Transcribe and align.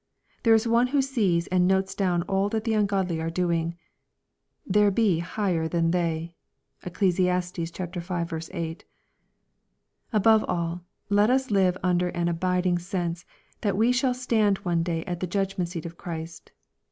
There 0.41 0.55
is 0.55 0.67
one 0.67 0.87
who 0.87 1.01
sees 1.03 1.45
and 1.45 1.67
notes 1.67 1.93
down 1.93 2.23
all 2.23 2.49
that 2.49 2.63
the 2.63 2.73
ungodly 2.73 3.21
are 3.21 3.29
doing." 3.29 3.75
There 4.75 4.89
be 4.89 5.19
higher 5.19 5.67
than 5.67 5.91
they." 5.91 6.33
(Eccles. 6.83 7.17
V. 7.17 7.29
8.) 7.29 8.85
Above 10.11 10.43
all, 10.47 10.81
let 11.11 11.29
us 11.29 11.51
live 11.51 11.77
under 11.83 12.09
an 12.09 12.27
abiding 12.27 12.79
sense, 12.79 13.25
that 13.61 13.77
we 13.77 13.91
shall 13.91 14.15
stand 14.15 14.57
one 14.65 14.81
day 14.81 15.05
at 15.05 15.19
the 15.19 15.27
judgment 15.27 15.69
seat 15.69 15.85
of 15.85 15.97
Christ. 15.99 16.49